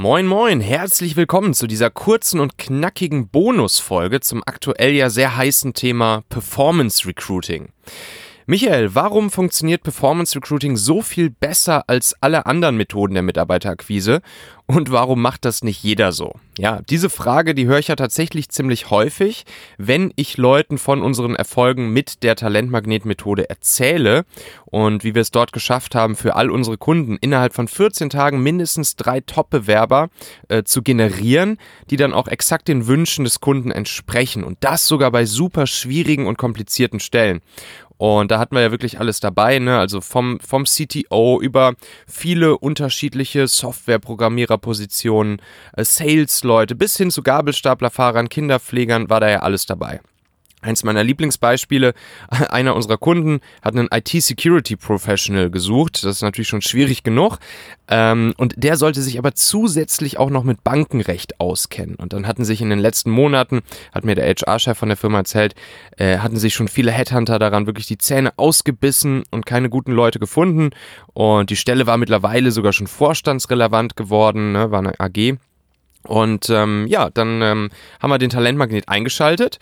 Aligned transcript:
Moin 0.00 0.26
moin, 0.26 0.62
herzlich 0.62 1.14
willkommen 1.16 1.52
zu 1.52 1.66
dieser 1.66 1.90
kurzen 1.90 2.40
und 2.40 2.56
knackigen 2.56 3.28
Bonusfolge 3.28 4.20
zum 4.20 4.42
aktuell 4.46 4.94
ja 4.94 5.10
sehr 5.10 5.36
heißen 5.36 5.74
Thema 5.74 6.22
Performance 6.30 7.06
Recruiting. 7.06 7.68
Michael, 8.50 8.96
warum 8.96 9.30
funktioniert 9.30 9.84
Performance 9.84 10.34
Recruiting 10.34 10.76
so 10.76 11.02
viel 11.02 11.30
besser 11.30 11.84
als 11.86 12.16
alle 12.20 12.46
anderen 12.46 12.76
Methoden 12.76 13.14
der 13.14 13.22
Mitarbeiterakquise 13.22 14.22
und 14.66 14.90
warum 14.90 15.22
macht 15.22 15.44
das 15.44 15.62
nicht 15.62 15.84
jeder 15.84 16.10
so? 16.10 16.32
Ja, 16.58 16.80
diese 16.88 17.10
Frage, 17.10 17.54
die 17.54 17.66
höre 17.66 17.78
ich 17.78 17.86
ja 17.86 17.94
tatsächlich 17.94 18.48
ziemlich 18.48 18.90
häufig, 18.90 19.44
wenn 19.78 20.12
ich 20.16 20.36
Leuten 20.36 20.78
von 20.78 21.00
unseren 21.00 21.36
Erfolgen 21.36 21.92
mit 21.92 22.24
der 22.24 22.34
Talentmagnet-Methode 22.34 23.48
erzähle 23.48 24.24
und 24.64 25.04
wie 25.04 25.14
wir 25.14 25.22
es 25.22 25.30
dort 25.30 25.52
geschafft 25.52 25.94
haben, 25.94 26.16
für 26.16 26.34
all 26.34 26.50
unsere 26.50 26.76
Kunden 26.76 27.18
innerhalb 27.20 27.54
von 27.54 27.68
14 27.68 28.10
Tagen 28.10 28.42
mindestens 28.42 28.96
drei 28.96 29.20
Top-Bewerber 29.20 30.08
äh, 30.48 30.64
zu 30.64 30.82
generieren, 30.82 31.58
die 31.90 31.96
dann 31.96 32.12
auch 32.12 32.26
exakt 32.26 32.66
den 32.66 32.88
Wünschen 32.88 33.22
des 33.22 33.38
Kunden 33.38 33.70
entsprechen 33.70 34.42
und 34.42 34.58
das 34.58 34.88
sogar 34.88 35.12
bei 35.12 35.24
super 35.24 35.68
schwierigen 35.68 36.26
und 36.26 36.36
komplizierten 36.36 36.98
Stellen. 36.98 37.42
Und 38.00 38.30
da 38.30 38.38
hatten 38.38 38.54
wir 38.54 38.62
ja 38.62 38.70
wirklich 38.70 38.98
alles 38.98 39.20
dabei, 39.20 39.58
ne? 39.58 39.78
Also 39.78 40.00
vom, 40.00 40.40
vom 40.40 40.64
CTO 40.64 41.38
über 41.38 41.74
viele 42.06 42.56
unterschiedliche 42.56 43.46
Softwareprogrammiererpositionen, 43.46 45.42
äh, 45.76 45.84
Sales-Leute 45.84 46.76
bis 46.76 46.96
hin 46.96 47.10
zu 47.10 47.22
Gabelstaplerfahrern, 47.22 48.30
Kinderpflegern 48.30 49.10
war 49.10 49.20
da 49.20 49.28
ja 49.28 49.40
alles 49.40 49.66
dabei. 49.66 50.00
Eins 50.62 50.84
meiner 50.84 51.02
Lieblingsbeispiele, 51.02 51.94
einer 52.50 52.74
unserer 52.74 52.98
Kunden 52.98 53.40
hat 53.62 53.76
einen 53.76 53.88
IT-Security-Professional 53.90 55.50
gesucht. 55.50 56.04
Das 56.04 56.16
ist 56.16 56.22
natürlich 56.22 56.48
schon 56.48 56.62
schwierig 56.62 57.02
genug. 57.02 57.38
Ähm, 57.88 58.34
und 58.36 58.54
der 58.56 58.76
sollte 58.76 59.00
sich 59.00 59.18
aber 59.18 59.34
zusätzlich 59.34 60.18
auch 60.18 60.30
noch 60.30 60.44
mit 60.44 60.62
Bankenrecht 60.62 61.40
auskennen. 61.40 61.96
Und 61.96 62.12
dann 62.12 62.26
hatten 62.26 62.44
sich 62.44 62.60
in 62.60 62.70
den 62.70 62.78
letzten 62.78 63.10
Monaten, 63.10 63.60
hat 63.92 64.04
mir 64.04 64.14
der 64.14 64.26
HR-Chef 64.26 64.76
von 64.76 64.88
der 64.88 64.96
Firma 64.96 65.18
erzählt, 65.18 65.54
äh, 65.96 66.18
hatten 66.18 66.36
sich 66.36 66.54
schon 66.54 66.68
viele 66.68 66.92
Headhunter 66.92 67.38
daran 67.38 67.66
wirklich 67.66 67.86
die 67.86 67.98
Zähne 67.98 68.32
ausgebissen 68.36 69.24
und 69.30 69.46
keine 69.46 69.70
guten 69.70 69.92
Leute 69.92 70.18
gefunden. 70.18 70.70
Und 71.14 71.50
die 71.50 71.56
Stelle 71.56 71.86
war 71.86 71.96
mittlerweile 71.96 72.52
sogar 72.52 72.72
schon 72.72 72.86
vorstandsrelevant 72.86 73.96
geworden, 73.96 74.52
ne, 74.52 74.70
war 74.70 74.80
eine 74.80 75.00
AG. 75.00 75.38
Und 76.06 76.48
ähm, 76.48 76.86
ja, 76.88 77.10
dann 77.10 77.42
ähm, 77.42 77.70
haben 78.00 78.10
wir 78.10 78.18
den 78.18 78.30
Talentmagnet 78.30 78.88
eingeschaltet 78.88 79.58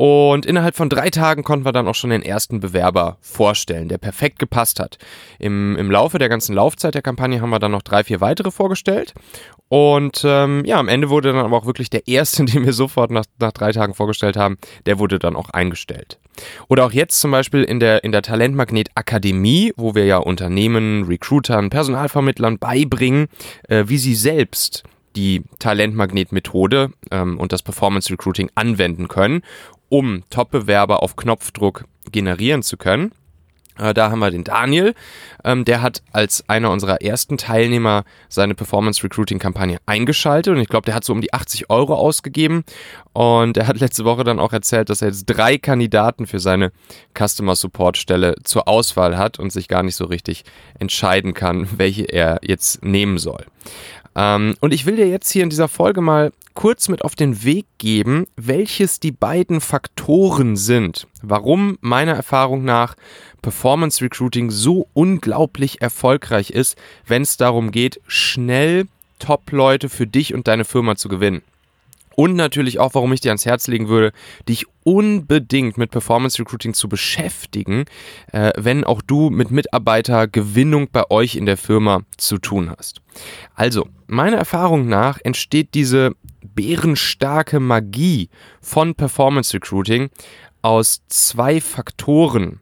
und 0.00 0.46
innerhalb 0.46 0.76
von 0.76 0.88
drei 0.88 1.10
Tagen 1.10 1.42
konnten 1.42 1.66
wir 1.66 1.72
dann 1.72 1.86
auch 1.86 1.94
schon 1.94 2.08
den 2.08 2.22
ersten 2.22 2.58
Bewerber 2.58 3.18
vorstellen, 3.20 3.88
der 3.88 3.98
perfekt 3.98 4.38
gepasst 4.38 4.80
hat. 4.80 4.96
Im, 5.38 5.76
im 5.76 5.90
Laufe 5.90 6.18
der 6.18 6.30
ganzen 6.30 6.54
Laufzeit 6.54 6.94
der 6.94 7.02
Kampagne 7.02 7.42
haben 7.42 7.50
wir 7.50 7.58
dann 7.58 7.72
noch 7.72 7.82
drei, 7.82 8.02
vier 8.02 8.22
weitere 8.22 8.50
vorgestellt. 8.50 9.12
Und 9.68 10.22
ähm, 10.24 10.64
ja, 10.64 10.78
am 10.78 10.88
Ende 10.88 11.10
wurde 11.10 11.34
dann 11.34 11.44
aber 11.44 11.54
auch 11.54 11.66
wirklich 11.66 11.90
der 11.90 12.08
erste, 12.08 12.44
den 12.46 12.64
wir 12.64 12.72
sofort 12.72 13.10
nach, 13.10 13.26
nach 13.40 13.52
drei 13.52 13.72
Tagen 13.72 13.92
vorgestellt 13.92 14.38
haben, 14.38 14.56
der 14.86 14.98
wurde 14.98 15.18
dann 15.18 15.36
auch 15.36 15.50
eingestellt. 15.50 16.18
Oder 16.68 16.86
auch 16.86 16.92
jetzt 16.92 17.20
zum 17.20 17.30
Beispiel 17.30 17.62
in 17.62 17.78
der, 17.78 18.02
in 18.02 18.10
der 18.10 18.22
Talentmagnet 18.22 18.88
Akademie, 18.94 19.74
wo 19.76 19.94
wir 19.94 20.06
ja 20.06 20.16
Unternehmen, 20.16 21.04
Recruitern, 21.08 21.68
Personalvermittlern 21.68 22.56
beibringen, 22.56 23.26
äh, 23.68 23.84
wie 23.88 23.98
sie 23.98 24.14
selbst 24.14 24.82
die 25.16 25.42
Talentmagnet-Methode 25.58 26.92
ähm, 27.10 27.38
und 27.38 27.52
das 27.52 27.62
Performance 27.62 28.10
Recruiting 28.10 28.48
anwenden 28.54 29.08
können 29.08 29.42
um 29.90 30.22
Top-Bewerber 30.30 31.02
auf 31.02 31.16
Knopfdruck 31.16 31.84
generieren 32.10 32.62
zu 32.62 32.78
können. 32.78 33.12
Äh, 33.80 33.94
da 33.94 34.10
haben 34.10 34.18
wir 34.18 34.30
den 34.30 34.44
Daniel, 34.44 34.94
ähm, 35.44 35.64
der 35.64 35.80
hat 35.80 36.02
als 36.12 36.48
einer 36.48 36.70
unserer 36.70 37.00
ersten 37.00 37.38
Teilnehmer 37.38 38.04
seine 38.28 38.54
Performance 38.54 39.02
Recruiting 39.02 39.38
Kampagne 39.38 39.78
eingeschaltet 39.86 40.54
und 40.54 40.60
ich 40.60 40.68
glaube, 40.68 40.86
der 40.86 40.94
hat 40.94 41.04
so 41.04 41.12
um 41.12 41.20
die 41.20 41.32
80 41.32 41.70
Euro 41.70 41.94
ausgegeben 41.94 42.64
und 43.12 43.56
er 43.56 43.66
hat 43.66 43.78
letzte 43.80 44.04
Woche 44.04 44.24
dann 44.24 44.38
auch 44.38 44.52
erzählt, 44.52 44.90
dass 44.90 45.02
er 45.02 45.08
jetzt 45.08 45.24
drei 45.26 45.56
Kandidaten 45.56 46.26
für 46.26 46.40
seine 46.40 46.72
Customer 47.16 47.56
Support 47.56 47.96
Stelle 47.96 48.34
zur 48.44 48.68
Auswahl 48.68 49.16
hat 49.16 49.38
und 49.38 49.50
sich 49.50 49.68
gar 49.68 49.82
nicht 49.82 49.96
so 49.96 50.04
richtig 50.04 50.44
entscheiden 50.78 51.32
kann, 51.32 51.68
welche 51.78 52.04
er 52.04 52.40
jetzt 52.42 52.84
nehmen 52.84 53.18
soll. 53.18 53.46
Ähm, 54.16 54.56
und 54.60 54.72
ich 54.74 54.86
will 54.86 54.96
dir 54.96 55.08
jetzt 55.08 55.30
hier 55.30 55.42
in 55.42 55.50
dieser 55.50 55.68
Folge 55.68 56.00
mal 56.00 56.32
kurz 56.54 56.88
mit 56.88 57.02
auf 57.02 57.14
den 57.14 57.44
Weg 57.44 57.66
geben, 57.78 58.26
welches 58.36 59.00
die 59.00 59.12
beiden 59.12 59.60
Faktoren 59.60 60.56
sind, 60.56 61.06
warum 61.22 61.78
meiner 61.80 62.12
Erfahrung 62.12 62.64
nach 62.64 62.96
Performance 63.40 64.04
Recruiting 64.04 64.50
so 64.50 64.88
unglaublich 64.92 65.80
erfolgreich 65.80 66.50
ist, 66.50 66.76
wenn 67.06 67.22
es 67.22 67.36
darum 67.36 67.70
geht, 67.70 68.00
schnell 68.06 68.86
Top-Leute 69.18 69.88
für 69.88 70.06
dich 70.06 70.34
und 70.34 70.48
deine 70.48 70.64
Firma 70.64 70.96
zu 70.96 71.08
gewinnen. 71.08 71.42
Und 72.16 72.34
natürlich 72.34 72.78
auch, 72.78 72.94
warum 72.94 73.12
ich 73.12 73.20
dir 73.20 73.30
ans 73.30 73.46
Herz 73.46 73.66
legen 73.66 73.88
würde, 73.88 74.12
dich 74.48 74.66
unbedingt 74.82 75.78
mit 75.78 75.90
Performance 75.90 76.38
Recruiting 76.38 76.74
zu 76.74 76.88
beschäftigen, 76.88 77.84
äh, 78.32 78.52
wenn 78.56 78.84
auch 78.84 79.00
du 79.00 79.30
mit 79.30 79.50
Mitarbeitergewinnung 79.50 80.88
bei 80.90 81.08
euch 81.10 81.36
in 81.36 81.46
der 81.46 81.56
Firma 81.56 82.02
zu 82.16 82.38
tun 82.38 82.70
hast. 82.76 83.00
Also, 83.54 83.88
meiner 84.06 84.38
Erfahrung 84.38 84.88
nach 84.88 85.18
entsteht 85.22 85.74
diese 85.74 86.12
bärenstarke 86.42 87.60
Magie 87.60 88.28
von 88.60 88.94
Performance 88.94 89.54
Recruiting 89.54 90.10
aus 90.62 91.02
zwei 91.08 91.60
Faktoren 91.60 92.60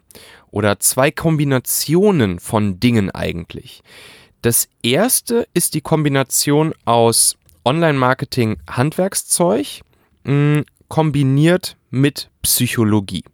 oder 0.51 0.79
zwei 0.79 1.11
Kombinationen 1.11 2.39
von 2.39 2.81
Dingen 2.81 3.11
eigentlich. 3.11 3.83
Das 4.43 4.69
erste 4.83 5.49
ist 5.53 5.75
die 5.75 5.81
Kombination 5.81 6.73
aus 6.85 7.38
Online-Marketing-Handwerkszeug 7.65 9.83
mm, 10.25 10.61
kombiniert 10.89 11.77
mit 11.91 12.31
Psychologie. 12.43 13.25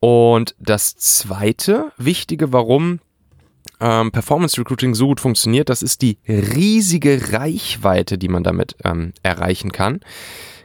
Und 0.00 0.54
das 0.58 0.96
zweite 0.96 1.92
Wichtige, 1.96 2.52
warum 2.52 3.00
ähm, 3.80 4.10
Performance 4.10 4.58
Recruiting 4.58 4.94
so 4.94 5.06
gut 5.06 5.20
funktioniert, 5.20 5.68
das 5.68 5.82
ist 5.82 6.02
die 6.02 6.18
riesige 6.26 7.32
Reichweite, 7.32 8.18
die 8.18 8.28
man 8.28 8.42
damit 8.42 8.76
ähm, 8.84 9.12
erreichen 9.22 9.72
kann, 9.72 10.00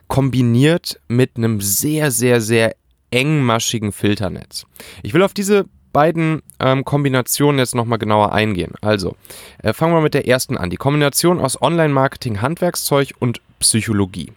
kombiniert 0.08 1.00
mit 1.08 1.38
einem 1.38 1.62
sehr, 1.62 2.12
sehr, 2.12 2.42
sehr 2.42 2.76
engmaschigen 3.12 3.92
Filternetz. 3.92 4.66
Ich 5.04 5.14
will 5.14 5.24
auf 5.24 5.34
diese 5.34 5.66
beiden 5.98 6.44
ähm, 6.60 6.86
Kombinationen 6.86 7.58
jetzt 7.58 7.74
nochmal 7.74 7.98
genauer 7.98 8.32
eingehen. 8.32 8.74
Also, 8.82 9.16
äh, 9.64 9.74
fangen 9.74 9.96
wir 9.96 10.02
mit 10.02 10.14
der 10.14 10.28
ersten 10.28 10.56
an. 10.56 10.70
Die 10.70 10.78
Kombination 10.78 11.40
aus 11.40 11.60
Online-Marketing, 11.60 12.40
Handwerkszeug 12.40 13.16
und 13.18 13.42
Psychologie. 13.58 14.32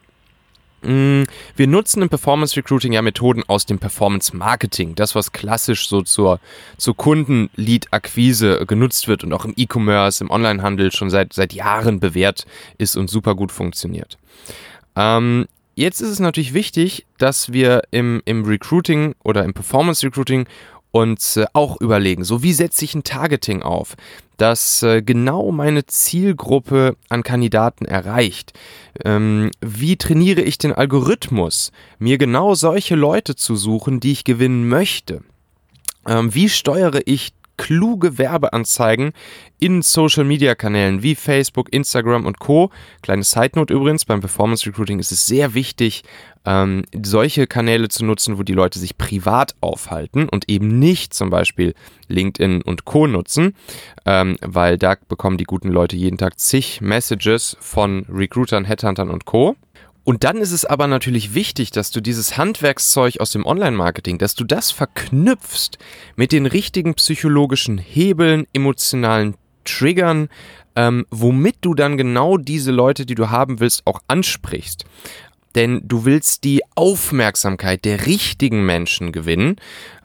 Mm, 0.81 1.25
wir 1.57 1.67
nutzen 1.67 2.01
im 2.01 2.09
Performance 2.09 2.57
Recruiting 2.57 2.95
ja 2.95 3.03
Methoden 3.03 3.43
aus 3.47 3.67
dem 3.67 3.79
Performance 3.79 4.35
Marketing, 4.35 4.95
das 4.95 5.15
was 5.15 5.33
klassisch 5.33 5.87
so 5.87 6.01
zur, 6.01 6.41
zur 6.79 6.97
Kunden-Lead-Akquise 6.97 8.65
genutzt 8.67 9.07
wird 9.07 9.23
und 9.23 9.35
auch 9.35 9.45
im 9.45 9.53
E-Commerce, 9.55 10.25
im 10.25 10.31
Onlinehandel 10.31 10.93
schon 10.93 11.11
seit, 11.11 11.35
seit 11.35 11.53
Jahren 11.53 12.01
bewährt 12.01 12.47
ist 12.79 12.97
und 12.97 13.11
super 13.11 13.35
gut 13.35 13.53
funktioniert. 13.53 14.17
Ähm, 14.97 15.47
jetzt 15.75 16.01
ist 16.01 16.09
es 16.09 16.21
natürlich 16.21 16.55
wichtig, 16.55 17.05
dass 17.19 17.53
wir 17.53 17.83
im, 17.91 18.23
im 18.25 18.47
Recruiting 18.47 19.15
oder 19.23 19.45
im 19.45 19.53
Performance 19.53 20.07
Recruiting 20.07 20.47
uns 20.93 21.37
äh, 21.37 21.47
auch 21.53 21.81
überlegen, 21.81 22.25
so 22.25 22.43
wie 22.43 22.53
setze 22.53 22.85
ich 22.85 22.95
ein 22.95 23.05
Targeting 23.05 23.63
auf, 23.63 23.97
das 24.37 24.83
äh, 24.83 25.03
genau 25.03 25.53
meine 25.53 25.87
Zielgruppe 25.87 26.97
an 27.09 27.23
Kandidaten 27.23 27.85
erreicht. 27.85 28.53
Ähm, 29.05 29.51
wie 29.61 29.97
trainiere 29.97 30.41
ich 30.41 30.59
den 30.59 30.73
Algorithmus, 30.73 31.73
mir 31.99 32.19
genau 32.19 32.55
solche 32.55 32.97
Leute 32.97 33.37
zu 33.37 33.57
suchen, 33.57 34.01
die 34.01 34.13
ich 34.13 34.25
gewinnen 34.25 34.69
möchte? 34.69 35.23
Ähm, 36.07 36.35
wie 36.35 36.49
steuere 36.49 37.03
ich 37.05 37.33
kluge 37.61 38.17
Werbeanzeigen 38.17 39.13
in 39.59 39.83
Social 39.83 40.25
Media 40.25 40.55
Kanälen 40.55 41.03
wie 41.03 41.15
Facebook, 41.15 41.71
Instagram 41.71 42.25
und 42.25 42.39
Co. 42.39 42.71
Kleine 43.03 43.23
Side 43.23 43.51
Note 43.57 43.75
übrigens, 43.75 44.07
beim 44.07 44.21
Performance 44.21 44.65
Recruiting 44.67 44.99
ist 44.99 45.13
es 45.13 45.27
sehr 45.27 45.53
wichtig, 45.53 46.03
ähm, 46.47 46.85
solche 47.05 47.47
Kanäle 47.47 47.89
zu 47.89 48.07
nutzen, 48.07 48.39
wo 48.39 48.45
die 48.45 48.55
Leute 48.55 48.79
sich 48.79 48.97
privat 48.97 49.55
aufhalten 49.61 50.27
und 50.27 50.49
eben 50.49 50.79
nicht 50.79 51.13
zum 51.13 51.29
Beispiel 51.29 51.75
LinkedIn 52.09 52.63
und 52.63 52.87
Co. 52.87 53.07
nutzen, 53.07 53.55
ähm, 54.07 54.39
weil 54.41 54.79
da 54.79 54.97
bekommen 55.09 55.37
die 55.37 55.45
guten 55.45 55.69
Leute 55.69 55.97
jeden 55.97 56.17
Tag 56.17 56.41
zig 56.41 56.81
Messages 56.81 57.59
von 57.61 58.07
Recruitern, 58.09 58.65
Headhuntern 58.65 59.11
und 59.11 59.27
Co. 59.27 59.55
Und 60.05 60.25
dann 60.25 60.39
ist 60.39 60.53
es 60.53 60.65
aber 60.65 60.87
natürlich 60.87 61.35
wichtig, 61.35 61.71
dass 61.71 61.91
du 61.91 62.01
dieses 62.01 62.37
Handwerkszeug 62.37 63.21
aus 63.21 63.33
dem 63.33 63.45
Online-Marketing, 63.45 64.19
dass 64.19 64.35
du 64.35 64.45
das 64.45 64.71
verknüpfst 64.71 65.79
mit 66.17 66.33
den 66.33 66.47
richtigen 66.47 66.95
psychologischen 66.95 67.79
Hebeln, 67.79 68.47
emotionalen 68.53 69.35
Triggern, 69.65 70.29
ähm, 70.75 71.07
womit 71.11 71.57
du 71.61 71.75
dann 71.75 71.97
genau 71.97 72.39
diese 72.39 72.71
Leute, 72.71 73.05
die 73.05 73.15
du 73.15 73.31
haben 73.31 73.61
willst, 73.61 73.87
auch 73.87 74.01
ansprichst. 74.09 74.85
Denn 75.55 75.83
du 75.85 76.05
willst 76.05 76.45
die 76.45 76.63
Aufmerksamkeit 76.77 77.85
der 77.85 78.07
richtigen 78.07 78.65
Menschen 78.65 79.13
gewinnen 79.13 79.57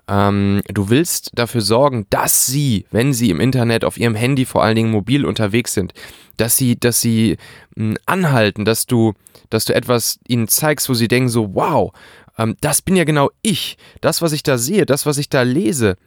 Ähm, 0.07 0.61
du 0.67 0.89
willst 0.89 1.31
dafür 1.33 1.61
sorgen, 1.61 2.05
dass 2.09 2.45
sie, 2.45 2.85
wenn 2.91 3.13
sie 3.13 3.29
im 3.29 3.39
Internet, 3.39 3.83
auf 3.83 3.97
ihrem 3.97 4.15
Handy, 4.15 4.45
vor 4.45 4.63
allen 4.63 4.75
Dingen 4.75 4.91
mobil 4.91 5.25
unterwegs 5.25 5.73
sind, 5.73 5.93
dass 6.37 6.57
sie, 6.57 6.79
dass 6.79 7.01
sie 7.01 7.37
mh, 7.75 7.89
hm, 7.89 7.97
anhalten, 8.05 8.65
dass 8.65 8.85
du, 8.85 9.13
dass 9.49 9.65
du 9.65 9.73
etwas 9.73 10.19
ihnen 10.27 10.47
zeigst, 10.47 10.89
wo 10.89 10.93
sie 10.93 11.07
denken 11.07 11.29
so, 11.29 11.55
wow, 11.55 11.91
ähm, 12.37 12.55
das 12.61 12.81
bin 12.81 12.95
ja 12.95 13.03
genau 13.03 13.31
ich. 13.41 13.77
Das, 14.01 14.21
was 14.21 14.31
ich 14.31 14.43
da 14.43 14.57
sehe, 14.57 14.85
das, 14.85 15.05
was 15.05 15.17
ich 15.17 15.29
da 15.29 15.41
lese, 15.41 15.97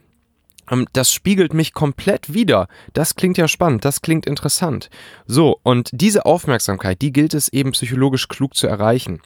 ähm, 0.71 0.87
das 0.93 1.13
spiegelt 1.13 1.55
mich 1.55 1.73
komplett 1.73 2.33
wieder. 2.33 2.69
Das 2.93 3.15
klingt 3.15 3.39
ja 3.39 3.49
spannend, 3.49 3.85
das 3.85 4.03
klingt 4.03 4.27
interessant. 4.27 4.91
So, 5.27 5.59
und 5.63 5.91
diese 5.93 6.27
Aufmerksamkeit, 6.27 7.03
die 7.03 7.13
gilt 7.13 7.35
es 7.35 7.49
eben 7.49 7.73
psychologisch 7.73 8.29
klug 8.29 8.55
zu 8.55 8.67
erreichen. 8.67 9.21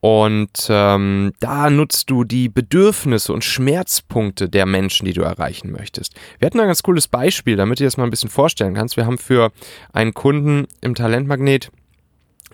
Und 0.00 0.66
ähm, 0.70 1.32
da 1.40 1.68
nutzt 1.68 2.08
du 2.08 2.24
die 2.24 2.48
Bedürfnisse 2.48 3.32
und 3.34 3.44
Schmerzpunkte 3.44 4.48
der 4.48 4.64
Menschen, 4.64 5.04
die 5.04 5.12
du 5.12 5.20
erreichen 5.20 5.70
möchtest. 5.70 6.14
Wir 6.38 6.46
hatten 6.46 6.58
ein 6.58 6.68
ganz 6.68 6.82
cooles 6.82 7.06
Beispiel, 7.06 7.56
damit 7.56 7.78
du 7.78 7.82
dir 7.82 7.88
das 7.88 7.98
mal 7.98 8.04
ein 8.04 8.10
bisschen 8.10 8.30
vorstellen 8.30 8.74
kannst. 8.74 8.96
Wir 8.96 9.04
haben 9.04 9.18
für 9.18 9.52
einen 9.92 10.14
Kunden 10.14 10.66
im 10.80 10.94
Talentmagnet 10.94 11.70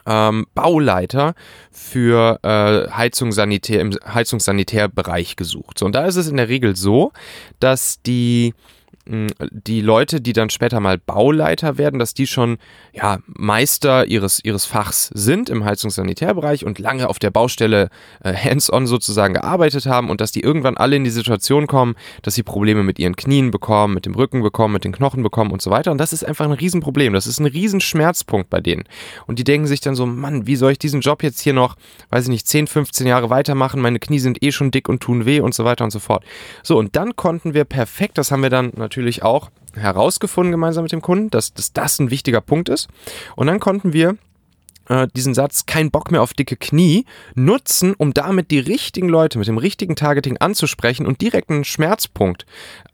ähm, 0.06 0.46
Bauleiter 0.54 1.34
für 1.70 2.40
äh, 2.42 2.90
Heizung 2.90 3.30
Sanitär, 3.30 3.80
im 3.80 3.92
Heizungssanitärbereich 3.92 5.36
gesucht. 5.36 5.78
So, 5.78 5.86
und 5.86 5.94
da 5.94 6.06
ist 6.06 6.16
es 6.16 6.28
in 6.28 6.36
der 6.36 6.48
Regel 6.48 6.74
so, 6.74 7.12
dass 7.60 8.02
die 8.02 8.54
die 9.06 9.80
Leute, 9.80 10.20
die 10.20 10.32
dann 10.32 10.50
später 10.50 10.80
mal 10.80 10.98
Bauleiter 10.98 11.78
werden, 11.78 12.00
dass 12.00 12.12
die 12.12 12.26
schon 12.26 12.58
ja, 12.92 13.18
Meister 13.26 14.06
ihres, 14.06 14.44
ihres 14.44 14.64
Fachs 14.64 15.10
sind 15.14 15.48
im 15.48 15.64
Heizungssanitärbereich 15.64 16.64
und 16.64 16.78
lange 16.78 17.08
auf 17.08 17.18
der 17.20 17.30
Baustelle 17.30 17.90
äh, 18.24 18.34
hands-on 18.34 18.86
sozusagen 18.86 19.34
gearbeitet 19.34 19.86
haben 19.86 20.10
und 20.10 20.20
dass 20.20 20.32
die 20.32 20.40
irgendwann 20.40 20.76
alle 20.76 20.96
in 20.96 21.04
die 21.04 21.10
Situation 21.10 21.68
kommen, 21.68 21.94
dass 22.22 22.34
sie 22.34 22.42
Probleme 22.42 22.82
mit 22.82 22.98
ihren 22.98 23.14
Knien 23.14 23.52
bekommen, 23.52 23.94
mit 23.94 24.06
dem 24.06 24.14
Rücken 24.14 24.42
bekommen, 24.42 24.74
mit 24.74 24.84
den 24.84 24.92
Knochen 24.92 25.22
bekommen 25.22 25.52
und 25.52 25.62
so 25.62 25.70
weiter. 25.70 25.92
Und 25.92 25.98
das 25.98 26.12
ist 26.12 26.24
einfach 26.24 26.44
ein 26.44 26.52
Riesenproblem. 26.52 27.12
Das 27.12 27.28
ist 27.28 27.38
ein 27.38 27.46
Riesenschmerzpunkt 27.46 28.50
bei 28.50 28.60
denen. 28.60 28.84
Und 29.26 29.38
die 29.38 29.44
denken 29.44 29.68
sich 29.68 29.80
dann 29.80 29.94
so, 29.94 30.04
Mann, 30.06 30.46
wie 30.48 30.56
soll 30.56 30.72
ich 30.72 30.78
diesen 30.78 31.00
Job 31.00 31.22
jetzt 31.22 31.40
hier 31.40 31.52
noch, 31.52 31.76
weiß 32.10 32.24
ich 32.24 32.30
nicht, 32.30 32.48
10, 32.48 32.66
15 32.66 33.06
Jahre 33.06 33.30
weitermachen? 33.30 33.80
Meine 33.80 34.00
Knie 34.00 34.18
sind 34.18 34.42
eh 34.42 34.50
schon 34.50 34.72
dick 34.72 34.88
und 34.88 35.00
tun 35.00 35.26
weh 35.26 35.38
und 35.38 35.54
so 35.54 35.64
weiter 35.64 35.84
und 35.84 35.90
so 35.90 36.00
fort. 36.00 36.24
So, 36.64 36.76
und 36.76 36.96
dann 36.96 37.14
konnten 37.14 37.54
wir 37.54 37.64
perfekt, 37.64 38.18
das 38.18 38.32
haben 38.32 38.42
wir 38.42 38.50
dann 38.50 38.72
natürlich 38.74 38.95
natürlich 38.96 39.22
auch 39.22 39.50
herausgefunden 39.74 40.52
gemeinsam 40.52 40.84
mit 40.84 40.92
dem 40.92 41.02
Kunden, 41.02 41.28
dass, 41.28 41.52
dass 41.52 41.74
das 41.74 41.98
ein 41.98 42.10
wichtiger 42.10 42.40
Punkt 42.40 42.70
ist. 42.70 42.88
Und 43.36 43.46
dann 43.46 43.60
konnten 43.60 43.92
wir 43.92 44.16
äh, 44.88 45.06
diesen 45.14 45.34
Satz, 45.34 45.66
kein 45.66 45.90
Bock 45.90 46.10
mehr 46.10 46.22
auf 46.22 46.32
dicke 46.32 46.56
Knie, 46.56 47.04
nutzen, 47.34 47.92
um 47.92 48.14
damit 48.14 48.50
die 48.50 48.58
richtigen 48.58 49.10
Leute 49.10 49.38
mit 49.38 49.48
dem 49.48 49.58
richtigen 49.58 49.96
Targeting 49.96 50.38
anzusprechen 50.38 51.04
und 51.04 51.20
direkt 51.20 51.50
einen 51.50 51.64
Schmerzpunkt 51.64 52.46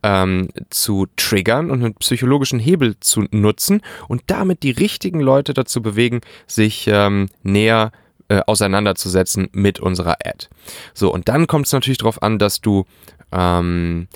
ähm, 0.03 0.49
zu 0.71 1.07
triggern 1.17 1.71
und 1.71 1.85
einen 1.85 1.95
psychologischen 1.95 2.59
Hebel 2.59 2.97
zu 2.99 3.27
nutzen 3.31 3.81
und 4.09 4.23
damit 4.27 4.65
die 4.65 4.73
richtigen 4.73 5.21
Leute 5.21 5.55
dazu 5.55 5.83
bewegen, 5.83 6.21
sich 6.49 6.89
ähm, 6.89 7.29
näher 7.45 7.93
äh, 8.27 8.41
auseinanderzusetzen 8.45 9.51
mit 9.53 9.79
unserer 9.79 10.17
Ad. 10.25 10.49
So, 10.95 11.13
und 11.13 11.29
dann 11.29 11.47
kommt 11.47 11.67
es 11.67 11.73
natürlich 11.73 11.99
darauf 11.99 12.23
an, 12.23 12.41
dass 12.41 12.61
du 12.61 12.87
ähm, 13.31 14.09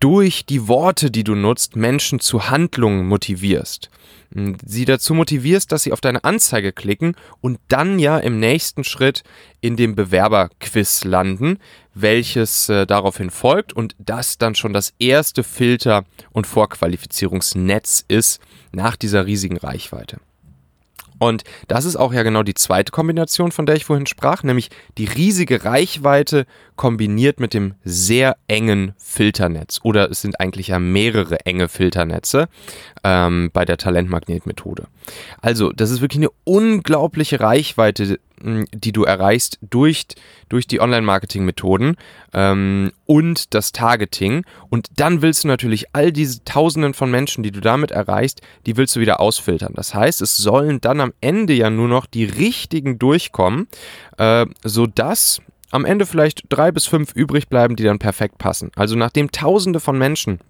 durch 0.00 0.46
die 0.46 0.66
Worte, 0.66 1.10
die 1.10 1.24
du 1.24 1.34
nutzt, 1.34 1.76
Menschen 1.76 2.20
zu 2.20 2.48
Handlungen 2.48 3.06
motivierst. 3.06 3.90
Hm, 4.34 4.56
sie 4.64 4.86
dazu 4.86 5.14
motivierst, 5.14 5.70
dass 5.70 5.82
sie 5.82 5.92
auf 5.92 6.00
deine 6.00 6.24
Anzeige 6.24 6.72
klicken 6.72 7.14
und 7.40 7.60
dann 7.68 7.98
ja 7.98 8.18
im 8.18 8.40
nächsten 8.40 8.82
Schritt 8.82 9.22
in 9.60 9.76
dem 9.76 9.94
Bewerberquiz 9.94 11.04
landen, 11.04 11.58
welches 11.94 12.68
äh, 12.68 12.86
daraufhin 12.86 13.30
folgt 13.30 13.72
und 13.72 13.94
das 13.98 14.38
dann 14.38 14.54
schon 14.54 14.72
das 14.72 14.94
erste 14.98 15.42
Filter- 15.44 16.04
und 16.32 16.46
Vorqualifizierungsnetz 16.46 18.04
ist 18.08 18.40
nach 18.72 18.96
dieser 18.96 19.26
riesigen 19.26 19.58
Reichweite. 19.58 20.18
Und 21.20 21.44
das 21.68 21.84
ist 21.84 21.96
auch 21.96 22.14
ja 22.14 22.22
genau 22.22 22.42
die 22.42 22.54
zweite 22.54 22.90
Kombination, 22.92 23.52
von 23.52 23.66
der 23.66 23.76
ich 23.76 23.84
vorhin 23.84 24.06
sprach, 24.06 24.42
nämlich 24.42 24.70
die 24.96 25.04
riesige 25.04 25.64
Reichweite 25.64 26.46
kombiniert 26.76 27.40
mit 27.40 27.52
dem 27.52 27.74
sehr 27.84 28.38
engen 28.48 28.94
Filternetz. 28.96 29.80
Oder 29.82 30.10
es 30.10 30.22
sind 30.22 30.40
eigentlich 30.40 30.68
ja 30.68 30.78
mehrere 30.78 31.44
enge 31.44 31.68
Filternetze 31.68 32.48
ähm, 33.04 33.50
bei 33.52 33.66
der 33.66 33.76
Talentmagnetmethode. 33.76 34.86
Also, 35.42 35.72
das 35.72 35.90
ist 35.90 36.00
wirklich 36.00 36.22
eine 36.22 36.30
unglaubliche 36.44 37.38
Reichweite, 37.38 38.18
die 38.42 38.92
du 38.92 39.04
erreichst 39.04 39.58
durch, 39.62 40.06
durch 40.48 40.66
die 40.66 40.80
Online-Marketing-Methoden 40.80 41.96
ähm, 42.32 42.92
und 43.06 43.54
das 43.54 43.72
Targeting. 43.72 44.44
Und 44.68 44.88
dann 44.96 45.22
willst 45.22 45.44
du 45.44 45.48
natürlich 45.48 45.94
all 45.94 46.12
diese 46.12 46.44
Tausenden 46.44 46.94
von 46.94 47.10
Menschen, 47.10 47.42
die 47.42 47.50
du 47.50 47.60
damit 47.60 47.90
erreichst, 47.90 48.40
die 48.66 48.76
willst 48.76 48.96
du 48.96 49.00
wieder 49.00 49.20
ausfiltern. 49.20 49.72
Das 49.74 49.94
heißt, 49.94 50.22
es 50.22 50.36
sollen 50.36 50.80
dann 50.80 51.00
am 51.00 51.12
Ende 51.20 51.52
ja 51.52 51.70
nur 51.70 51.88
noch 51.88 52.06
die 52.06 52.24
richtigen 52.24 52.98
durchkommen, 52.98 53.68
äh, 54.18 54.46
sodass 54.64 55.40
am 55.70 55.84
Ende 55.84 56.06
vielleicht 56.06 56.44
drei 56.48 56.72
bis 56.72 56.86
fünf 56.86 57.14
übrig 57.14 57.48
bleiben, 57.48 57.76
die 57.76 57.84
dann 57.84 57.98
perfekt 57.98 58.38
passen. 58.38 58.70
Also 58.74 58.96
nachdem 58.96 59.30
Tausende 59.30 59.80
von 59.80 59.96
Menschen 59.96 60.40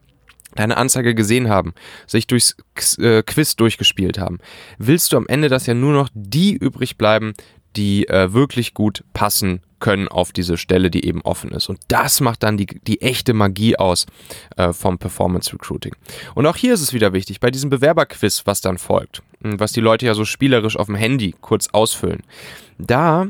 deine 0.54 0.76
Anzeige 0.76 1.14
gesehen 1.14 1.48
haben, 1.48 1.74
sich 2.06 2.26
durchs 2.26 2.56
äh, 2.98 3.22
Quiz 3.22 3.56
durchgespielt 3.56 4.18
haben, 4.18 4.38
willst 4.78 5.12
du 5.12 5.16
am 5.16 5.26
Ende, 5.28 5.48
dass 5.48 5.66
ja 5.66 5.74
nur 5.74 5.92
noch 5.92 6.08
die 6.12 6.54
übrig 6.54 6.98
bleiben, 6.98 7.34
die 7.76 8.08
äh, 8.08 8.32
wirklich 8.32 8.74
gut 8.74 9.04
passen 9.12 9.62
können 9.78 10.08
auf 10.08 10.32
diese 10.32 10.56
Stelle, 10.56 10.90
die 10.90 11.04
eben 11.04 11.22
offen 11.22 11.50
ist. 11.52 11.68
Und 11.68 11.80
das 11.88 12.20
macht 12.20 12.42
dann 12.42 12.56
die, 12.56 12.66
die 12.66 13.00
echte 13.00 13.32
Magie 13.32 13.76
aus 13.76 14.06
äh, 14.56 14.72
vom 14.72 14.98
Performance 14.98 15.52
Recruiting. 15.52 15.94
Und 16.34 16.46
auch 16.46 16.56
hier 16.56 16.74
ist 16.74 16.82
es 16.82 16.92
wieder 16.92 17.12
wichtig, 17.12 17.40
bei 17.40 17.50
diesem 17.50 17.70
Bewerberquiz, 17.70 18.42
was 18.44 18.60
dann 18.60 18.78
folgt, 18.78 19.22
was 19.40 19.72
die 19.72 19.80
Leute 19.80 20.06
ja 20.06 20.14
so 20.14 20.24
spielerisch 20.24 20.76
auf 20.76 20.86
dem 20.86 20.96
Handy 20.96 21.34
kurz 21.40 21.68
ausfüllen, 21.72 22.22
da 22.78 23.26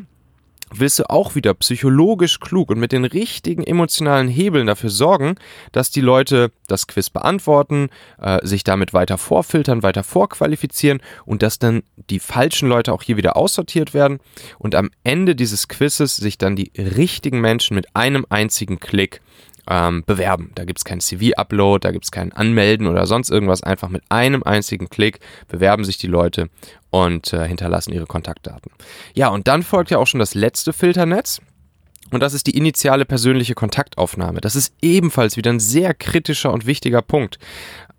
willst 0.75 0.99
du 0.99 1.11
auch 1.11 1.35
wieder 1.35 1.55
psychologisch 1.55 2.41
klug 2.41 2.71
und 2.71 2.79
mit 2.79 2.93
den 2.93 3.05
richtigen 3.05 3.63
emotionalen 3.63 4.29
Hebeln 4.29 4.67
dafür 4.67 4.91
sorgen, 4.91 5.35
dass 5.73 5.91
die 5.91 6.01
Leute 6.01 6.53
das 6.69 6.87
Quiz 6.87 7.11
beantworten, 7.11 7.89
äh, 8.21 8.45
sich 8.47 8.65
damit 8.65 8.93
weiter 8.93 9.19
vorfiltern, 9.19 9.83
weiter 9.83 10.05
vorqualifizieren 10.05 11.01
und 11.25 11.43
dass 11.43 11.59
dann 11.59 11.83
die 12.11 12.21
falschen 12.21 12.69
Leute 12.69 12.93
auch 12.93 13.03
hier 13.03 13.17
wieder 13.17 13.37
aussortiert 13.37 13.95
werden 13.95 14.21
und 14.59 14.75
am 14.75 14.91
Ende 15.05 15.35
dieses 15.35 15.69
Quizzes 15.69 16.17
sich 16.17 16.39
dann 16.39 16.57
die 16.57 16.73
richtigen 16.77 17.41
Menschen 17.41 17.75
mit 17.75 17.95
einem 17.95 18.27
einzigen 18.29 18.81
Klick 18.81 19.21
ähm, 19.71 20.03
bewerben. 20.05 20.51
Da 20.57 20.65
gibt 20.65 20.81
es 20.81 20.85
keinen 20.85 21.01
CV-Upload, 21.01 21.87
da 21.87 21.93
gibt 21.93 22.05
es 22.05 22.11
kein 22.11 22.33
Anmelden 22.33 22.89
oder 22.89 23.07
sonst 23.07 23.31
irgendwas. 23.31 23.63
Einfach 23.63 23.89
mit 23.89 24.03
einem 24.09 24.43
einzigen 24.43 24.91
Klick 24.91 25.21
bewerben 25.49 25.85
sich 25.85 25.97
die 25.97 26.09
Leute 26.09 26.51
und 26.91 27.33
äh, 27.33 27.47
hinterlassen 27.47 27.93
ihre 27.93 28.07
Kontaktdaten. 28.07 28.73
Ja, 29.15 29.29
und 29.29 29.47
dann 29.47 29.63
folgt 29.63 29.91
ja 29.91 29.99
auch 29.99 30.09
schon 30.09 30.21
das 30.21 30.35
letzte 30.35 30.73
Filternetz. 30.73 31.41
Und 32.11 32.21
das 32.21 32.35
ist 32.35 32.49
die 32.49 32.57
initiale 32.57 33.05
persönliche 33.05 33.55
Kontaktaufnahme. 33.55 34.41
Das 34.41 34.57
ist 34.57 34.75
ebenfalls 34.83 35.37
wieder 35.37 35.53
ein 35.53 35.61
sehr 35.61 35.95
kritischer 35.95 36.53
und 36.53 36.67
wichtiger 36.67 37.03
Punkt. 37.03 37.39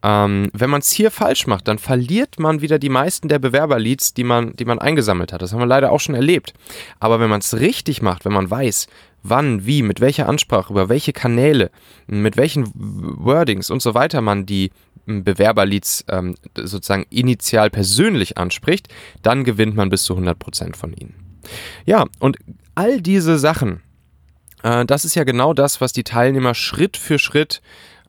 Ähm, 0.03 0.49
wenn 0.53 0.69
man 0.69 0.81
es 0.81 0.91
hier 0.91 1.11
falsch 1.11 1.47
macht, 1.47 1.69
dann 1.69 1.77
verliert 1.77 2.37
man 2.37 2.59
wieder 2.59 2.79
die 2.79 2.89
meisten 2.89 3.29
der 3.29 3.39
Bewerberleads, 3.39 4.13
die 4.13 4.25
man, 4.25 4.53
die 4.57 4.65
man 4.65 4.79
eingesammelt 4.79 5.31
hat. 5.31 5.41
Das 5.41 5.53
haben 5.53 5.59
wir 5.59 5.65
leider 5.65 5.93
auch 5.93 6.01
schon 6.01 6.15
erlebt. 6.15 6.53
Aber 6.99 7.21
wenn 7.21 7.29
man 7.29 7.39
es 7.39 7.59
richtig 7.59 8.01
macht, 8.01 8.25
wenn 8.25 8.33
man 8.33 8.49
weiß, 8.49 8.87
wann, 9.23 9.65
wie, 9.65 9.83
mit 9.83 10.01
welcher 10.01 10.27
Ansprache, 10.27 10.73
über 10.73 10.89
welche 10.89 11.13
Kanäle, 11.13 11.71
mit 12.07 12.37
welchen 12.37 12.71
Wordings 12.73 13.69
und 13.69 13.81
so 13.81 13.93
weiter 13.93 14.21
man 14.21 14.45
die 14.45 14.71
Bewerberleads 15.05 16.05
ähm, 16.09 16.35
sozusagen 16.55 17.05
initial 17.09 17.69
persönlich 17.69 18.37
anspricht, 18.37 18.87
dann 19.21 19.43
gewinnt 19.43 19.75
man 19.75 19.89
bis 19.89 20.03
zu 20.03 20.15
100% 20.15 20.75
von 20.75 20.93
ihnen. 20.93 21.39
Ja, 21.85 22.05
und 22.19 22.37
all 22.75 23.01
diese 23.01 23.39
Sachen, 23.39 23.81
äh, 24.63 24.85
das 24.85 25.05
ist 25.05 25.15
ja 25.15 25.23
genau 25.23 25.53
das, 25.53 25.81
was 25.81 25.93
die 25.93 26.03
Teilnehmer 26.03 26.53
Schritt 26.53 26.97
für 26.97 27.19
Schritt 27.19 27.61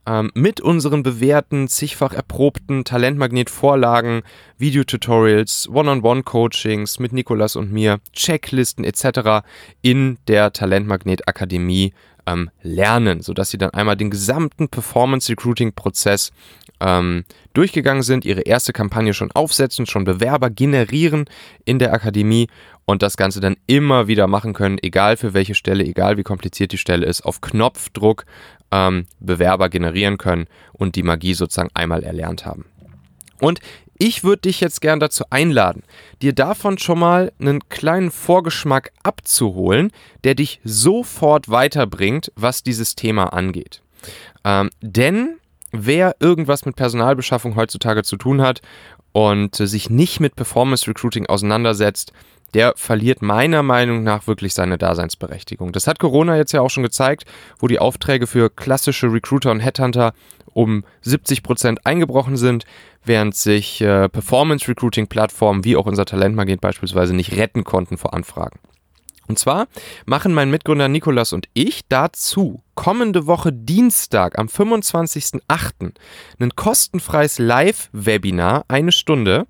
ähm, 0.07 0.31
mit 0.35 0.61
unseren 0.61 1.03
bewährten, 1.03 1.69
zigfach 1.69 2.13
erprobten 2.13 2.85
Talentmagnet-Vorlagen, 2.85 4.23
Videotutorials, 4.59 5.69
One-on-One-Coachings 5.69 6.99
mit 6.99 7.13
Nikolas 7.13 7.57
und 7.57 7.73
mir, 7.73 8.01
Checklisten 8.13 8.85
etc. 8.85 9.45
in 9.81 10.19
der 10.27 10.53
Talentmagnet 10.53 11.29
Akademie 11.29 11.93
ähm, 12.27 12.51
lernen, 12.63 13.21
sodass 13.23 13.51
sie 13.51 13.59
dann 13.59 13.71
einmal 13.71 13.97
den 13.97 14.11
gesamten 14.11 14.69
Performance-Recruiting-Prozess 14.69 16.33
ähm, 16.81 17.25
durchgegangen 17.53 18.03
sind, 18.03 18.25
ihre 18.25 18.43
erste 18.43 18.73
Kampagne 18.73 19.15
schon 19.15 19.31
aufsetzen, 19.33 19.87
schon 19.87 20.05
Bewerber 20.05 20.51
generieren 20.51 21.27
in 21.65 21.79
der 21.79 21.93
Akademie 21.93 22.49
und 22.85 23.03
das 23.03 23.17
Ganze 23.17 23.41
dann 23.41 23.57
immer 23.67 24.09
wieder 24.09 24.27
machen 24.27 24.53
können, 24.53 24.79
egal 24.83 25.17
für 25.17 25.35
welche 25.35 25.55
Stelle, 25.55 25.85
egal 25.85 26.17
wie 26.17 26.25
kompliziert 26.25 26.73
die 26.73 26.79
Stelle 26.79 27.07
ist, 27.07 27.23
auf 27.23 27.41
Knopfdruck 27.41 28.25
ähm, 28.73 29.07
Bewerber 29.21 29.69
generieren 29.69 30.19
können 30.19 30.47
und 30.73 30.97
die 30.97 31.05
Magie 31.05 31.35
sozusagen 31.35 31.71
einmal 31.75 32.03
erlernt 32.03 32.45
haben. 32.45 32.65
Und 33.41 33.61
ich 33.99 34.25
würde 34.25 34.43
dich 34.43 34.61
jetzt 34.61 34.81
gern 34.81 34.99
dazu 34.99 35.25
einladen, 35.31 35.85
dir 36.23 36.33
davon 36.33 36.79
schon 36.79 36.99
mal 36.99 37.33
einen 37.39 37.69
kleinen 37.69 38.11
Vorgeschmack 38.11 38.91
abzuholen, 39.05 39.93
der 40.25 40.35
dich 40.35 40.61
sofort 40.65 41.49
weiterbringt, 41.49 42.33
was 42.35 42.65
dieses 42.65 42.97
Thema 42.97 43.33
angeht. 43.33 43.83
Ähm, 44.45 44.71
denn 44.81 45.37
wer 45.73 46.17
irgendwas 46.21 46.65
mit 46.65 46.77
Personalbeschaffung 46.77 47.57
heutzutage 47.57 48.03
zu 48.03 48.17
tun 48.17 48.41
hat 48.41 48.61
und 49.13 49.57
sich 49.57 49.91
nicht 49.91 50.21
mit 50.21 50.37
Performance 50.37 50.87
Recruiting 50.87 51.27
auseinandersetzt, 51.27 52.13
der 52.55 52.75
verliert 52.77 53.23
meiner 53.23 53.63
Meinung 53.63 54.03
nach 54.03 54.27
wirklich 54.27 54.55
seine 54.55 54.77
Daseinsberechtigung. 54.77 55.73
Das 55.73 55.87
hat 55.87 55.99
Corona 55.99 56.37
jetzt 56.37 56.53
ja 56.53 56.61
auch 56.61 56.69
schon 56.69 56.83
gezeigt, 56.83 57.25
wo 57.59 57.67
die 57.67 57.79
Aufträge 57.79 58.27
für 58.27 58.51
klassische 58.51 59.11
Recruiter 59.11 59.51
und 59.51 59.61
Headhunter 59.61 60.13
um 60.53 60.85
70 61.01 61.43
Prozent 61.43 61.87
eingebrochen 61.87 62.37
sind, 62.37 62.65
während 63.05 63.35
sich 63.35 63.81
äh, 63.81 64.09
Performance 64.11 64.69
Recruiting 64.69 65.07
Plattformen 65.07 65.65
wie 65.65 65.77
auch 65.77 65.87
unser 65.87 66.05
Talentmagnet 66.05 66.61
beispielsweise 66.61 67.17
nicht 67.17 67.37
retten 67.37 67.65
konnten 67.65 67.97
vor 67.97 68.13
Anfragen. 68.13 68.59
Und 69.29 69.39
zwar 69.39 69.69
machen 70.05 70.35
mein 70.35 70.51
Mitgründer 70.51 70.89
Nikolas 70.89 71.33
und 71.33 71.49
ich 71.55 71.83
dazu 71.89 72.63
kommende 72.75 73.27
Woche 73.27 73.53
Dienstag 73.53 74.39
am 74.39 74.47
25.08. 74.47 75.93
ein 76.41 76.57
kostenfreies 76.57 77.39
Live-Webinar, 77.39 78.65
eine 78.69 78.93
Stunde, 78.93 79.47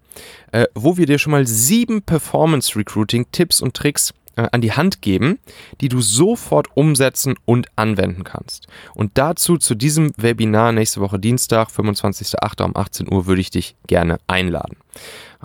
äh, 0.52 0.66
wo 0.74 0.96
wir 0.96 1.06
dir 1.06 1.18
schon 1.18 1.32
mal 1.32 1.46
sieben 1.46 2.02
Performance-Recruiting-Tipps 2.02 3.60
und 3.60 3.74
Tricks 3.74 4.12
äh, 4.36 4.48
an 4.52 4.60
die 4.60 4.72
Hand 4.72 5.02
geben, 5.02 5.38
die 5.80 5.88
du 5.88 6.00
sofort 6.00 6.68
umsetzen 6.74 7.34
und 7.44 7.66
anwenden 7.76 8.24
kannst. 8.24 8.66
Und 8.94 9.12
dazu 9.14 9.56
zu 9.58 9.74
diesem 9.74 10.12
Webinar 10.16 10.72
nächste 10.72 11.00
Woche 11.00 11.18
Dienstag, 11.18 11.68
25.08. 11.68 12.62
um 12.62 12.76
18 12.76 13.12
Uhr, 13.12 13.26
würde 13.26 13.40
ich 13.40 13.50
dich 13.50 13.76
gerne 13.86 14.18
einladen. 14.26 14.76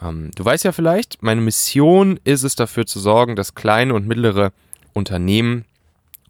Ähm, 0.01 0.31
du 0.35 0.45
weißt 0.45 0.63
ja 0.63 0.71
vielleicht, 0.71 1.21
meine 1.23 1.41
Mission 1.41 2.19
ist 2.23 2.43
es 2.43 2.55
dafür 2.55 2.85
zu 2.85 2.99
sorgen, 2.99 3.35
dass 3.35 3.55
kleine 3.55 3.93
und 3.93 4.07
mittlere 4.07 4.51
Unternehmen 4.93 5.65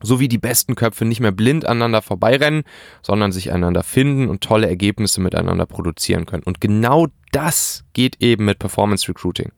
sowie 0.02 0.28
die 0.28 0.38
besten 0.38 0.76
Köpfe 0.76 1.06
nicht 1.06 1.20
mehr 1.20 1.32
blind 1.32 1.66
aneinander 1.66 2.02
vorbeirennen, 2.02 2.64
sondern 3.02 3.32
sich 3.32 3.52
einander 3.52 3.84
finden 3.84 4.30
und 4.30 4.44
tolle 4.44 4.68
Ergebnisse 4.68 5.22
miteinander 5.22 5.66
produzieren 5.66 6.26
können. 6.26 6.44
Und 6.44 6.62
genau 6.62 7.08
das 7.32 7.84
geht 7.94 8.22
eben 8.22 8.46
mit 8.46 8.60
Performance 8.60 9.08
Recruiting. 9.08 9.52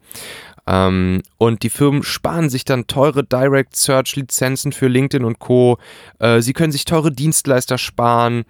Ähm, 0.69 1.23
und 1.39 1.63
die 1.63 1.69
Firmen 1.71 2.03
sparen 2.03 2.49
sich 2.49 2.63
dann 2.63 2.85
teure 2.85 3.23
Direct 3.23 3.75
Search 3.75 4.15
Lizenzen 4.15 4.71
für 4.71 4.87
LinkedIn 4.87 5.25
und 5.25 5.39
Co. 5.39 5.79
Äh, 6.19 6.41
sie 6.41 6.53
können 6.53 6.71
sich 6.71 6.85
teure 6.85 7.11
Dienstleister 7.11 7.79
sparen. 7.79 8.43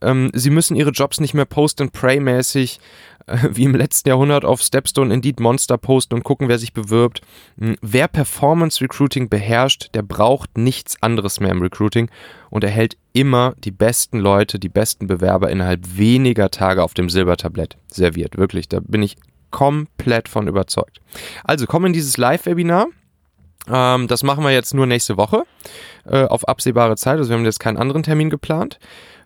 Ähm, 0.00 0.30
sie 0.34 0.50
müssen 0.50 0.76
ihre 0.76 0.90
Jobs 0.90 1.20
nicht 1.20 1.34
mehr 1.34 1.46
Post 1.46 1.80
and 1.80 1.92
Pray 1.92 2.20
mäßig 2.20 2.78
äh, 3.26 3.38
wie 3.50 3.64
im 3.64 3.74
letzten 3.74 4.10
Jahrhundert 4.10 4.44
auf 4.44 4.62
Stepstone 4.62 5.12
Indeed 5.12 5.40
Monster 5.40 5.76
posten 5.76 6.14
und 6.14 6.22
gucken, 6.22 6.48
wer 6.48 6.60
sich 6.60 6.74
bewirbt. 6.74 7.22
Hm, 7.58 7.74
wer 7.82 8.06
Performance 8.06 8.80
Recruiting 8.80 9.28
beherrscht, 9.28 9.90
der 9.94 10.02
braucht 10.02 10.56
nichts 10.56 11.02
anderes 11.02 11.40
mehr 11.40 11.50
im 11.50 11.60
Recruiting 11.60 12.08
und 12.50 12.62
erhält 12.62 12.96
immer 13.12 13.54
die 13.64 13.72
besten 13.72 14.20
Leute, 14.20 14.60
die 14.60 14.68
besten 14.68 15.08
Bewerber 15.08 15.50
innerhalb 15.50 15.96
weniger 15.98 16.52
Tage 16.52 16.84
auf 16.84 16.94
dem 16.94 17.10
Silbertablett 17.10 17.76
serviert. 17.88 18.38
Wirklich, 18.38 18.68
da 18.68 18.78
bin 18.80 19.02
ich 19.02 19.16
komplett 19.54 20.28
von 20.28 20.48
überzeugt. 20.48 21.00
Also 21.44 21.66
komm 21.66 21.86
in 21.86 21.92
dieses 21.92 22.16
Live-Webinar. 22.16 22.88
Ähm, 23.68 24.08
das 24.08 24.24
machen 24.24 24.42
wir 24.42 24.50
jetzt 24.50 24.74
nur 24.74 24.86
nächste 24.86 25.16
Woche 25.16 25.44
äh, 26.06 26.24
auf 26.24 26.48
absehbare 26.48 26.96
Zeit. 26.96 27.18
Also 27.18 27.30
wir 27.30 27.36
haben 27.36 27.44
jetzt 27.44 27.60
keinen 27.60 27.76
anderen 27.76 28.02
Termin 28.02 28.30
geplant. 28.30 28.80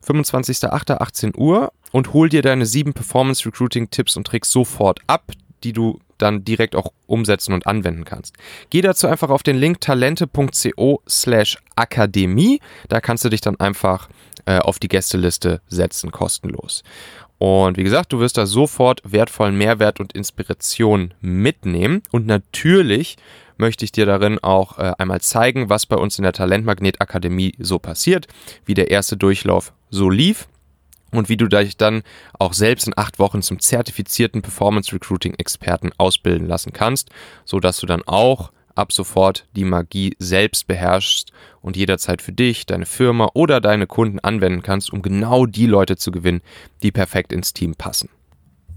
25.08.18 0.06 1.34
Uhr 1.34 1.72
und 1.92 2.12
hol 2.12 2.28
dir 2.28 2.42
deine 2.42 2.66
sieben 2.66 2.92
Performance 2.92 3.46
Recruiting 3.46 3.88
Tipps 3.88 4.18
und 4.18 4.26
Tricks 4.26 4.52
sofort 4.52 5.00
ab, 5.06 5.32
die 5.64 5.72
du 5.72 5.98
dann 6.18 6.44
direkt 6.44 6.76
auch 6.76 6.92
umsetzen 7.06 7.52
und 7.52 7.66
anwenden 7.66 8.04
kannst. 8.04 8.34
Geh 8.70 8.80
dazu 8.80 9.06
einfach 9.06 9.30
auf 9.30 9.42
den 9.42 9.56
Link 9.56 9.80
talente.co 9.80 11.02
slash 11.08 11.58
akademie. 11.76 12.60
Da 12.88 13.00
kannst 13.00 13.24
du 13.24 13.28
dich 13.28 13.40
dann 13.40 13.58
einfach 13.58 14.08
äh, 14.46 14.58
auf 14.58 14.78
die 14.78 14.88
Gästeliste 14.88 15.60
setzen, 15.68 16.10
kostenlos. 16.10 16.82
Und 17.38 17.76
wie 17.76 17.84
gesagt, 17.84 18.12
du 18.12 18.18
wirst 18.18 18.36
da 18.36 18.46
sofort 18.46 19.00
wertvollen 19.04 19.56
Mehrwert 19.56 20.00
und 20.00 20.12
Inspiration 20.12 21.14
mitnehmen. 21.20 22.02
Und 22.10 22.26
natürlich 22.26 23.16
möchte 23.56 23.84
ich 23.84 23.92
dir 23.92 24.06
darin 24.06 24.38
auch 24.40 24.78
äh, 24.78 24.92
einmal 24.98 25.20
zeigen, 25.20 25.68
was 25.68 25.86
bei 25.86 25.96
uns 25.96 26.18
in 26.18 26.24
der 26.24 26.32
Talentmagnet 26.32 27.00
Akademie 27.00 27.54
so 27.58 27.78
passiert, 27.78 28.26
wie 28.64 28.74
der 28.74 28.90
erste 28.90 29.16
Durchlauf 29.16 29.72
so 29.90 30.10
lief 30.10 30.48
und 31.10 31.28
wie 31.28 31.36
du 31.36 31.48
dich 31.48 31.76
dann 31.76 32.02
auch 32.38 32.52
selbst 32.52 32.86
in 32.86 32.94
acht 32.96 33.18
Wochen 33.18 33.42
zum 33.42 33.60
zertifizierten 33.60 34.42
Performance 34.42 34.92
Recruiting 34.92 35.34
Experten 35.34 35.90
ausbilden 35.98 36.46
lassen 36.46 36.72
kannst, 36.72 37.10
so 37.44 37.60
dass 37.60 37.78
du 37.78 37.86
dann 37.86 38.02
auch 38.06 38.52
ab 38.74 38.92
sofort 38.92 39.46
die 39.56 39.64
Magie 39.64 40.14
selbst 40.18 40.66
beherrschst 40.68 41.32
und 41.60 41.76
jederzeit 41.76 42.22
für 42.22 42.32
dich, 42.32 42.64
deine 42.64 42.86
Firma 42.86 43.30
oder 43.34 43.60
deine 43.60 43.86
Kunden 43.86 44.20
anwenden 44.20 44.62
kannst, 44.62 44.92
um 44.92 45.02
genau 45.02 45.46
die 45.46 45.66
Leute 45.66 45.96
zu 45.96 46.12
gewinnen, 46.12 46.42
die 46.82 46.92
perfekt 46.92 47.32
ins 47.32 47.52
Team 47.52 47.74
passen. 47.74 48.08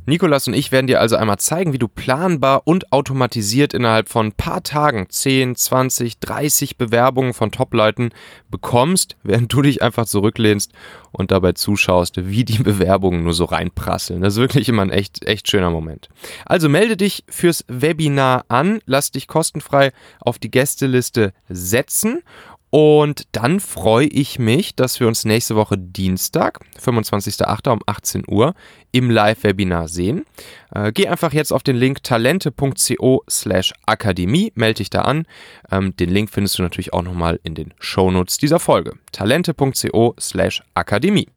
Nikolas 0.07 0.47
und 0.47 0.55
ich 0.55 0.71
werden 0.71 0.87
dir 0.87 0.99
also 0.99 1.15
einmal 1.15 1.37
zeigen, 1.37 1.73
wie 1.73 1.77
du 1.77 1.87
planbar 1.87 2.63
und 2.65 2.91
automatisiert 2.91 3.73
innerhalb 3.73 4.09
von 4.09 4.27
ein 4.27 4.31
paar 4.31 4.63
Tagen 4.63 5.07
10, 5.07 5.55
20, 5.55 6.19
30 6.19 6.77
Bewerbungen 6.77 7.33
von 7.33 7.51
Top-Leuten 7.51 8.09
bekommst, 8.49 9.15
während 9.21 9.53
du 9.53 9.61
dich 9.61 9.83
einfach 9.83 10.07
zurücklehnst 10.07 10.71
und 11.11 11.29
dabei 11.29 11.53
zuschaust, 11.53 12.27
wie 12.27 12.43
die 12.43 12.63
Bewerbungen 12.63 13.23
nur 13.23 13.33
so 13.33 13.45
reinprasseln. 13.45 14.21
Das 14.21 14.33
ist 14.33 14.39
wirklich 14.39 14.69
immer 14.69 14.81
ein 14.81 14.89
echt, 14.89 15.23
echt 15.27 15.49
schöner 15.49 15.69
Moment. 15.69 16.09
Also 16.45 16.67
melde 16.67 16.97
dich 16.97 17.23
fürs 17.29 17.63
Webinar 17.67 18.45
an, 18.47 18.79
lass 18.85 19.11
dich 19.11 19.27
kostenfrei 19.27 19.91
auf 20.19 20.39
die 20.39 20.49
Gästeliste 20.49 21.33
setzen 21.47 22.23
und 22.71 23.27
dann 23.33 23.59
freue 23.59 24.07
ich 24.07 24.39
mich, 24.39 24.75
dass 24.75 25.01
wir 25.01 25.07
uns 25.07 25.25
nächste 25.25 25.57
Woche 25.57 25.77
Dienstag, 25.77 26.61
25.08. 26.81 27.69
um 27.69 27.81
18 27.85 28.23
Uhr 28.29 28.55
im 28.93 29.09
Live-Webinar 29.09 29.89
sehen. 29.89 30.25
Äh, 30.73 30.93
geh 30.93 31.09
einfach 31.09 31.33
jetzt 31.33 31.51
auf 31.51 31.63
den 31.63 31.75
Link 31.75 32.01
talente.co 32.01 33.23
slash 33.29 33.73
akademie, 33.85 34.53
melde 34.55 34.77
dich 34.77 34.89
da 34.89 35.01
an. 35.01 35.25
Ähm, 35.69 35.97
den 35.97 36.09
Link 36.09 36.29
findest 36.29 36.59
du 36.59 36.63
natürlich 36.63 36.93
auch 36.93 37.03
nochmal 37.03 37.41
in 37.43 37.55
den 37.55 37.73
Shownotes 37.79 38.37
dieser 38.37 38.59
Folge. 38.59 38.93
talente.co 39.11 40.15
slash 40.17 40.63
akademie. 40.73 41.27